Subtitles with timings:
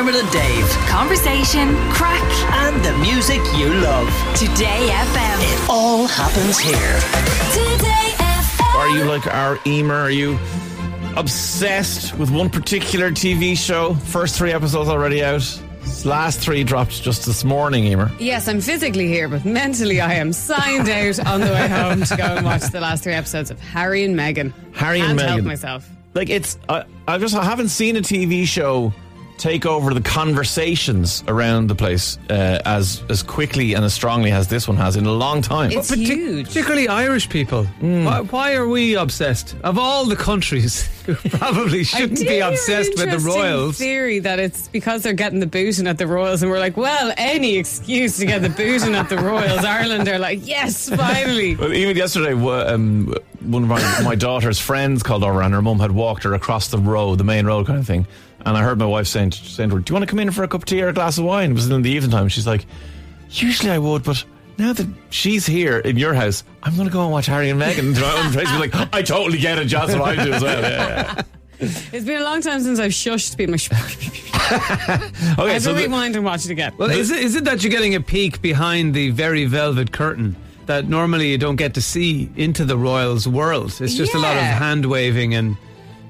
[0.00, 0.66] Dermot and Dave.
[0.88, 4.08] Conversation, crack, And the music you love.
[4.34, 5.38] Today FM.
[5.42, 6.98] It all happens here.
[7.52, 8.74] Today FM.
[8.76, 9.94] Are you like our Emer?
[9.94, 10.38] Are you
[11.18, 13.92] obsessed with one particular TV show?
[13.92, 15.42] First three episodes already out.
[16.06, 18.10] Last three dropped just this morning, Emer.
[18.18, 22.16] Yes, I'm physically here, but mentally I am signed out on the way home to
[22.16, 24.54] go and watch the last three episodes of Harry and Meghan.
[24.72, 25.86] Harry and Can't help myself.
[26.14, 28.94] Like it's, I, I just I haven't seen a TV show
[29.40, 34.48] take over the conversations around the place uh, as as quickly and as strongly as
[34.48, 35.70] this one has in a long time.
[35.72, 36.46] It's Partic- huge.
[36.48, 37.64] Particularly Irish people.
[37.64, 38.04] Hmm.
[38.04, 39.56] Why, why are we obsessed?
[39.64, 40.88] Of all the countries
[41.30, 43.78] probably shouldn't be obsessed with the royals.
[43.78, 47.12] Theory that it's because they're getting the booting at the royals, and we're like, well,
[47.16, 49.64] any excuse to get the booting at the royals.
[49.64, 51.56] Ireland are like, yes, finally.
[51.56, 53.14] Well, even yesterday, um,
[53.50, 56.68] one of my, my daughter's friends called over, and her mum had walked her across
[56.68, 58.06] the road, the main road kind of thing.
[58.46, 60.30] And I heard my wife saying, saying to her, "Do you want to come in
[60.30, 62.10] for a cup of tea or a glass of wine?" It was in the evening
[62.10, 62.28] time.
[62.28, 62.64] She's like,
[63.30, 64.24] "Usually I would, but
[64.56, 67.60] now that she's here in your house, I'm going to go and watch Harry and
[67.60, 69.68] Meghan." And my own Tracy was like, "I totally get it.
[69.68, 71.22] That's what I do as well." Yeah,
[71.92, 73.52] It's been a long time since I've shushed people.
[73.52, 75.34] Like, yeah.
[75.38, 76.72] Okay, I have so to the- rewind and watch it again.
[76.78, 80.34] Well, is it, is it that you're getting a peek behind the very velvet curtain
[80.70, 83.76] that normally you don't get to see into the royals' world?
[83.80, 85.56] It's just a lot of hand waving and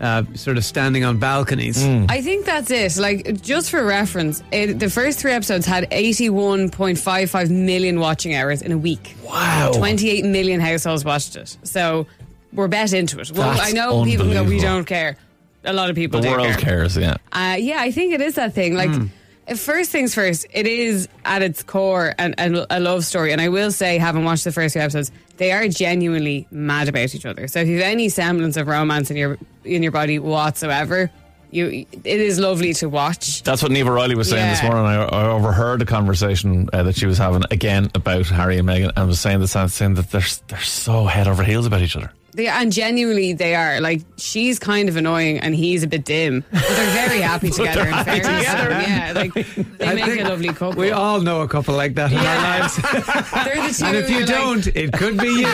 [0.00, 1.82] uh, sort of standing on balconies.
[2.08, 2.96] I think that's it.
[2.96, 8.72] Like, just for reference, it, the first three episodes had 81.55 million watching hours in
[8.72, 9.14] a week.
[9.24, 11.56] wow, 28 million households watched it.
[11.62, 12.06] So
[12.52, 13.30] we're bet into it.
[13.32, 15.16] Well, That's I know people go, we don't care.
[15.64, 16.58] A lot of people the do world care.
[16.60, 16.96] cares.
[16.96, 17.16] Yeah.
[17.32, 18.74] Uh, yeah, I think it is that thing.
[18.74, 19.06] Like, Hmm.
[19.54, 23.32] First things first, it is at its core an, an, a love story.
[23.32, 27.14] And I will say, having watched the first few episodes, they are genuinely mad about
[27.14, 27.46] each other.
[27.46, 31.10] So if you have any semblance of romance in your in your body whatsoever,
[31.50, 33.42] you it is lovely to watch.
[33.42, 34.84] That's what Neva Riley was saying this morning.
[34.84, 38.92] I, I overheard a conversation uh, that she was having again about Harry and Meghan,
[38.96, 41.96] and was saying the same thing that they're they're so head over heels about each
[41.96, 42.10] other.
[42.36, 43.80] They, and genuinely, they are.
[43.80, 46.44] Like, she's kind of annoying and he's a bit dim.
[46.52, 47.80] But they're very happy together.
[47.80, 48.44] in happy fairness.
[48.44, 48.70] together.
[48.70, 49.32] Yeah, like,
[49.78, 50.78] they I make a lovely couple.
[50.80, 52.76] We all know a couple like that in our lives.
[53.80, 55.44] the and if you you're like- don't, it could be you.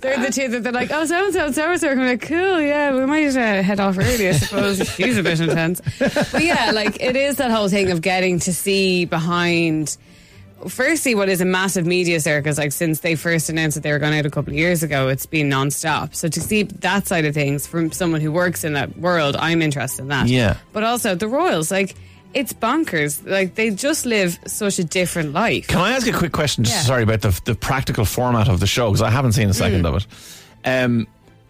[0.00, 1.88] They're the two that they're like, oh, so and so, so and so.
[1.90, 4.86] I'm like, cool, yeah, we might uh, head off early, I suppose.
[4.94, 5.80] She's a bit intense.
[5.98, 9.96] But yeah, like, it is that whole thing of getting to see behind.
[10.68, 13.98] Firstly, what is a massive media circus, like since they first announced that they were
[13.98, 16.14] going out a couple of years ago, it's been non-stop.
[16.14, 19.60] So to see that side of things from someone who works in that world, I'm
[19.60, 20.28] interested in that.
[20.28, 20.56] Yeah.
[20.72, 21.96] But also the Royals, like,
[22.32, 23.24] it's bonkers.
[23.28, 25.68] Like, they just live such a different life.
[25.68, 26.64] Can I ask a quick question?
[26.64, 26.82] Just Yeah.
[26.82, 29.84] sorry about the the practical format of the show because I haven't seen a second
[29.86, 30.06] of it.
[30.64, 31.06] Um,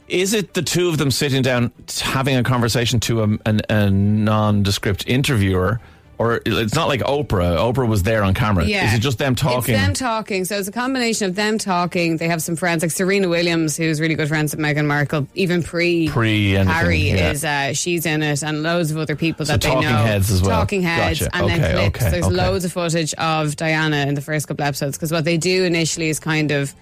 [0.09, 1.73] is it the two of them sitting down
[2.03, 5.81] having a conversation to a, an, a nondescript interviewer,
[6.19, 7.57] or it's not like Oprah?
[7.59, 8.65] Oprah was there on camera.
[8.65, 8.87] Yeah.
[8.89, 9.75] Is it just them talking?
[9.75, 10.45] It's them talking.
[10.45, 12.19] So it's a combination of them talking.
[12.19, 15.63] They have some friends like Serena Williams, who's really good friends with Meghan Markle, even
[15.63, 17.31] pre Pre Harry yeah.
[17.33, 19.97] is uh, she's in it, and loads of other people So that they talking know.
[19.97, 20.51] heads as well.
[20.51, 21.37] Talking heads, Gotcha.
[21.37, 21.61] and then
[21.91, 22.05] clips.
[22.05, 22.35] okay, There's okay.
[22.35, 26.09] loads of footage of Diana in the first couple episodes because what they do initially
[26.09, 26.73] is kind of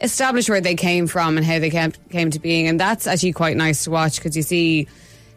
[0.00, 3.32] establish where they came from and how they came came to being, and that's actually
[3.32, 4.88] quite nice to watch because you see.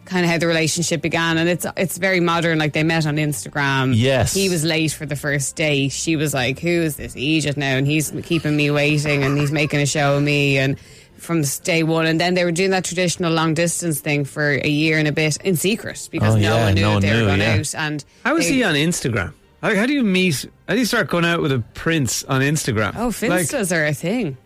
[0.04, 2.58] Kind of how the relationship began, and it's it's very modern.
[2.58, 3.94] Like they met on Instagram.
[3.96, 4.34] Yes.
[4.34, 5.92] he was late for the first date.
[5.92, 9.50] She was like, "Who is this Egypt now?" And he's keeping me waiting, and he's
[9.50, 10.78] making a show of me, and
[11.16, 12.04] from day one.
[12.04, 15.12] And then they were doing that traditional long distance thing for a year and a
[15.12, 17.26] bit in secret because Oh, no yeah, one knew no that one they knew, were
[17.28, 17.54] going yeah.
[17.54, 17.74] out.
[17.74, 19.32] And How is they- he on Instagram?
[19.62, 20.44] Like, how do you meet?
[20.68, 22.92] How do you start going out with a prince on Instagram?
[22.94, 23.14] Oh, Like,
[23.46, 24.36] finstas are a thing.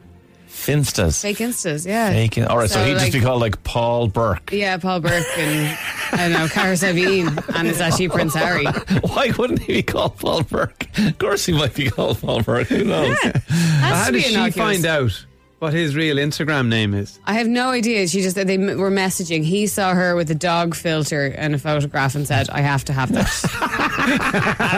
[0.48, 1.20] Finstas.
[1.22, 2.10] Fake instas, yeah.
[2.10, 2.38] Fake.
[2.38, 4.50] All right, so, So, he'd just like- be called like Paul Burke.
[4.52, 5.78] Yeah, Paul Burke and
[6.12, 8.64] I don't know Cara Savine, and it's actually Prince Harry.
[9.02, 10.86] Why wouldn't he be called Paul Burke?
[10.98, 12.68] Of course, he might be called Paul Burke.
[12.68, 13.16] Who knows?
[13.48, 15.26] How did she find out
[15.58, 17.18] what his real Instagram name is?
[17.26, 18.06] I have no idea.
[18.08, 19.42] She just they were messaging.
[19.44, 22.92] He saw her with a dog filter and a photograph and said, "I have to
[22.92, 23.28] have that."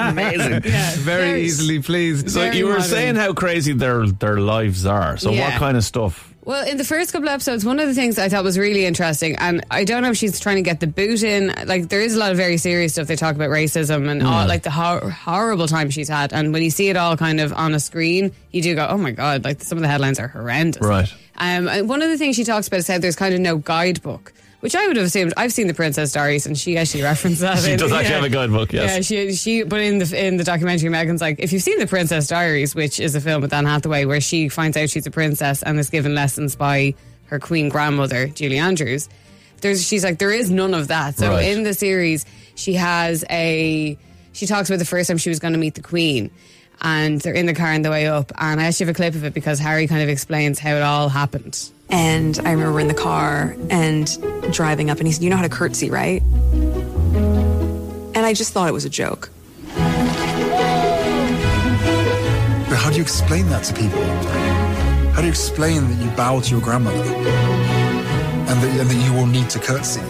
[0.11, 0.63] Amazing.
[0.65, 2.31] yeah, Very easily pleased.
[2.31, 2.87] So you were modern.
[2.89, 5.17] saying how crazy their their lives are.
[5.17, 6.35] So what kind of stuff?
[6.43, 8.87] Well, in the first couple of episodes, one of the things I thought was really
[8.87, 11.53] interesting, and I don't know if she's trying to get the boot in.
[11.67, 13.09] Like, there is a lot of very serious stuff.
[13.09, 16.33] They talk about racism and all, like the hor- horrible time she's had.
[16.33, 18.97] And when you see it all kind of on a screen, you do go, "Oh
[18.97, 20.83] my god!" Like some of the headlines are horrendous.
[20.83, 21.13] Right.
[21.37, 23.59] Um, and one of the things she talks about is how there's kind of no
[23.59, 24.33] guidebook.
[24.61, 25.33] Which I would have assumed.
[25.39, 27.59] I've seen the Princess Diaries, and she actually referenced that.
[27.65, 28.15] She in- does actually yeah.
[28.17, 29.11] have a guidebook, yes.
[29.11, 29.63] Yeah, she she.
[29.63, 33.01] But in the in the documentary, Meghan's like, if you've seen the Princess Diaries, which
[33.01, 35.89] is a film with Anne Hathaway, where she finds out she's a princess and is
[35.89, 36.95] given lessons by
[37.27, 39.09] her queen grandmother, Julie Andrews.
[39.63, 41.17] There's, she's like, there is none of that.
[41.17, 41.47] So Right.
[41.49, 42.25] in the series,
[42.55, 43.97] she has a.
[44.33, 46.31] She talks about the first time she was going to meet the Queen,
[46.83, 48.31] and they're in the car on the way up.
[48.39, 50.83] And I actually have a clip of it because Harry kind of explains how it
[50.83, 51.59] all happened.
[51.91, 54.07] And I remember we're in the car and
[54.53, 56.23] driving up, and he said, You know how to curtsy, right?
[58.15, 59.31] And I just thought it was a joke.
[62.69, 64.03] But how do you explain that to people?
[65.13, 69.13] How do you explain that you bow to your grandmother and that, and that you
[69.13, 70.01] will need to curtsy,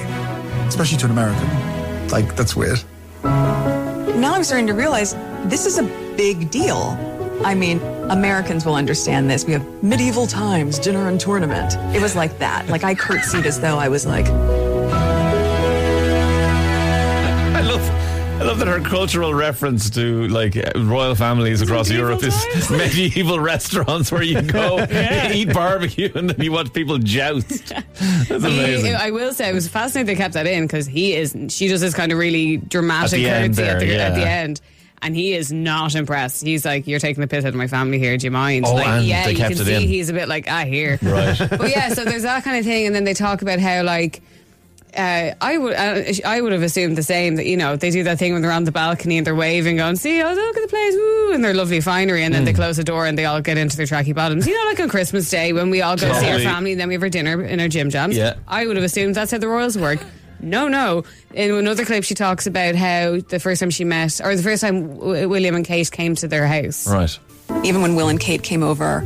[0.67, 2.09] especially to an American?
[2.09, 2.83] Like, that's weird.
[3.23, 5.85] Now I'm starting to realize this is a
[6.17, 6.99] big deal.
[7.43, 7.79] I mean,
[8.11, 9.45] Americans will understand this.
[9.45, 11.77] We have medieval times, dinner and tournament.
[11.95, 12.69] It was like that.
[12.69, 14.27] Like I curtsied as though I was like,
[17.57, 17.81] I love.
[18.41, 23.39] I love that her cultural reference to like royal families across medieval Europe is medieval
[23.39, 24.79] restaurants where you go
[25.31, 27.69] eat barbecue and then you watch people joust.
[27.69, 28.87] That's amazing.
[28.87, 31.37] He, I will say, it was fascinating they kept that in because he is.
[31.51, 34.27] She does this kind of really dramatic At the curtsy at, the, there, at the
[34.27, 34.63] end.
[35.03, 36.43] And he is not impressed.
[36.45, 38.17] He's like, "You're taking the piss out of my family here.
[38.19, 39.83] Do you mind?" Oh, like, and yeah, they you kept can it see in.
[39.83, 41.39] he's a bit like, "Ah, here." Right.
[41.39, 44.21] but yeah, so there's that kind of thing, and then they talk about how like.
[44.97, 48.03] Uh, I would uh, I would have assumed the same that you know they do
[48.03, 50.63] that thing when they're on the balcony and they're waving going see oh look at
[50.63, 52.47] the place woo and their lovely finery and then Hmm.
[52.47, 54.81] they close the door and they all get into their tracky bottoms you know like
[54.81, 57.09] on Christmas Day when we all go see our family and then we have our
[57.09, 58.35] dinner in our gym jams Yeah.
[58.49, 60.01] I would have assumed that's how the royals work
[60.43, 61.05] no no
[61.35, 64.63] in another clip she talks about how the first time she met or the first
[64.63, 67.19] time w- William and Kate came to their house right.
[67.65, 68.99] even when Will and Kate came over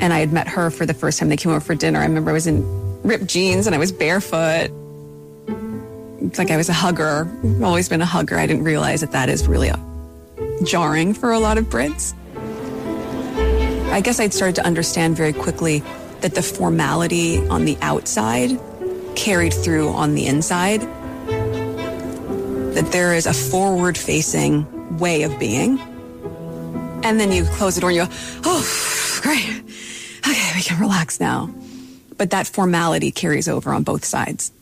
[0.00, 2.04] and I had met her for the first time they came over for dinner, I
[2.04, 2.62] remember I was in
[3.02, 4.70] ripped jeans and I was barefoot.
[6.20, 7.28] It's like I was a hugger.
[7.44, 8.36] I've always been a hugger.
[8.36, 9.78] I didn't realize that that is really a
[10.64, 12.14] jarring for a lot of Brits.
[13.92, 15.84] I guess I'd started to understand very quickly
[16.20, 18.58] that the formality on the outside
[19.16, 20.80] carried through on the inside.
[22.74, 25.78] That there is a forward facing way of being.
[27.04, 28.10] And then you close the door and you go,
[28.44, 29.44] oh, great.
[30.26, 31.50] Okay, we can relax now.
[32.16, 34.52] But that formality carries over on both sides.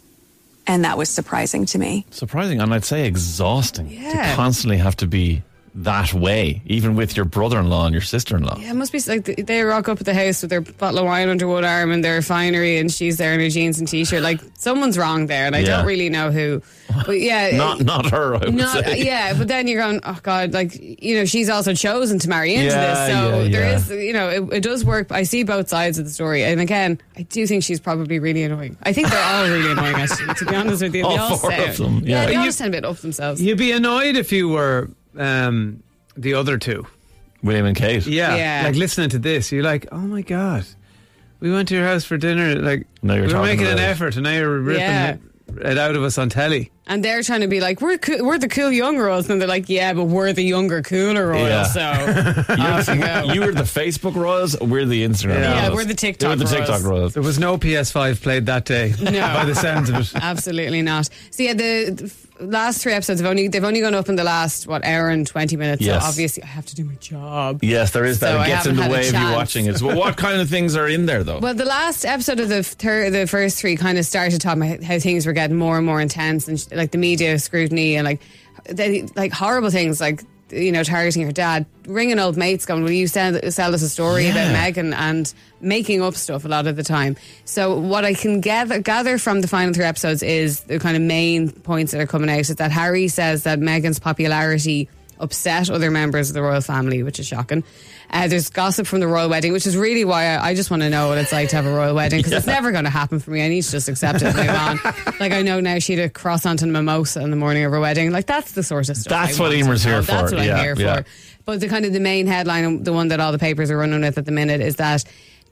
[0.66, 2.06] And that was surprising to me.
[2.10, 4.30] Surprising, and I'd say exhausting Yeah.
[4.30, 5.42] to constantly have to be
[5.74, 8.58] that way, even with your brother-in-law and your sister-in-law.
[8.60, 11.04] Yeah, it must be like they rock up at the house with their bottle of
[11.04, 14.22] wine under one arm and their finery, and she's there in her jeans and t-shirt.
[14.22, 15.76] Like someone's wrong there, and I Yeah.
[15.76, 16.60] don't really know who.
[17.06, 18.34] But yeah, Not, not her.
[18.34, 19.04] I would not say.
[19.04, 19.32] yeah.
[19.38, 22.66] But then you're going, oh god, like you know, she's also chosen to marry into
[22.74, 23.76] Yeah, this, so yeah, there yeah.
[23.76, 25.12] is, you know, it, it does work.
[25.12, 28.42] I see both sides of the story, and again, I do think she's probably really
[28.42, 28.76] annoying.
[28.82, 29.94] I think they're all really annoying.
[29.94, 32.22] Actually, to be honest with you, All they all four sound, of them, yeah.
[32.22, 33.40] yeah, they all You- sound a bit up themselves.
[33.40, 35.82] You'd be annoyed if you were um,
[36.16, 36.86] the other two.
[37.42, 38.06] William and Kate.
[38.06, 38.36] Yeah.
[38.36, 38.62] Yeah.
[38.66, 40.64] Like listening to this, you're like, oh my God.
[41.40, 42.54] We went to your house for dinner.
[42.56, 43.88] Like, Now you're we were talking making an about it.
[43.88, 45.10] effort, and now you're ripping Yeah.
[45.12, 45.20] it,
[45.72, 46.70] it out of us on telly.
[46.86, 49.46] And they're trying to be like, we're cool, we're the cool young royals, and they're
[49.46, 51.76] like, yeah, but we're the younger, cooler royals.
[51.76, 52.42] Yeah.
[52.44, 53.32] So off you go.
[53.32, 55.74] You were the Facebook royals, we're the Instagram Yeah, royals.
[55.76, 56.68] we're the TikTok They were the royals.
[56.68, 57.14] TikTok royals.
[57.14, 58.92] There was no PS5 played that day.
[59.00, 59.10] No.
[59.12, 60.10] By the sounds of it.
[60.16, 61.08] Absolutely not.
[61.30, 61.90] So yeah, the,
[62.40, 65.10] the last three episodes have only they've only gone up in the last what hour
[65.10, 65.82] and twenty minutes.
[65.82, 66.02] Yes.
[66.02, 67.62] So obviously, I have to do my job.
[67.62, 68.32] Yes, there is that.
[68.34, 69.76] So it gets in the way of you watching it.
[69.78, 71.38] So what kind of things are in there, though?
[71.38, 74.82] Well, the last episode of the thir- the first three kind of started talking about
[74.82, 78.04] how things were getting more and more intense, and sh- like the media scrutiny and
[78.04, 78.20] like
[78.64, 82.90] they, like horrible things, like you know targeting her dad, ringing old mates, going, "Will
[82.90, 84.70] you sell, sell us a story about Yeah.
[84.70, 87.16] Meghan?" and making up stuff a lot of the time.
[87.44, 91.02] So what I can gather gather from the final three episodes is the kind of
[91.02, 94.88] main points that are coming out is that Harry says that Meghan's popularity
[95.20, 97.62] upset other members of the royal family, which is shocking.
[98.10, 100.82] Uh, there's gossip from the royal wedding, which is really why I, I just want
[100.82, 102.90] to know what it's like to have a royal wedding because it's never going to
[102.90, 103.44] happen for me.
[103.44, 104.80] I need to just accept it and move on.
[105.20, 108.10] Like I know now she'd a cross onto mimosa on the morning of her wedding.
[108.10, 109.10] Like that's the sort of stuff.
[109.10, 111.02] That's I what Emer's here That's what Yeah, I'm here yeah.
[111.02, 111.06] for.
[111.44, 114.00] But the kind of the main headline, the one that all the papers are running
[114.00, 115.04] with at the minute, is that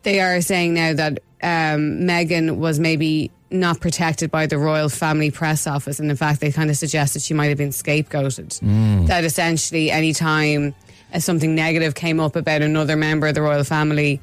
[0.02, 5.30] they are saying now that um, Meghan was maybe not protected by the royal family
[5.30, 8.60] press office, and in fact, they kind of suggested she might have been scapegoated.
[8.60, 9.06] Mm.
[9.06, 10.74] That essentially, any time
[11.14, 14.20] uh, something negative came up about another member of the royal family,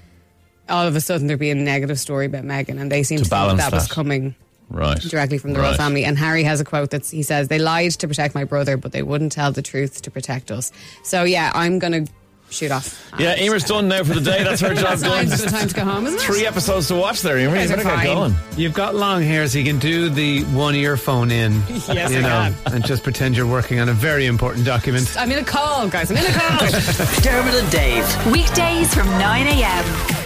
[0.69, 3.23] all of a sudden there'd be a negative story about Meghan, and they seem To
[3.23, 4.35] to, think that, that was coming
[4.69, 4.99] right.
[4.99, 6.05] directly from the royal family.
[6.05, 8.91] And Harry has a quote that he says, "They lied to protect my brother, but
[8.91, 10.71] they wouldn't tell the truth to protect us."
[11.03, 12.05] So yeah, I'm gonna
[12.49, 13.11] shoot off.
[13.19, 14.43] Yeah, And, Emer's uh, done now for the day.
[14.43, 15.11] That's her job It's done.
[15.25, 16.23] time, it's time to go home, isn't it?
[16.23, 17.49] Three episodes to watch there, Emer.
[17.51, 18.05] You guys are better get fine.
[18.05, 18.35] going.
[18.55, 21.61] You've got long hair, so you can do the one earphone in.
[21.95, 22.73] Yes, you I know, can.
[22.75, 25.13] and just pretend you're working on a very important document.
[25.17, 26.09] I'm in a call, guys.
[26.11, 26.59] I'm in a call.
[27.21, 28.31] Dermot and Dave.
[28.31, 29.85] Weekdays from 9 a.m.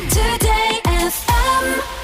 [0.10, 1.99] Today FM.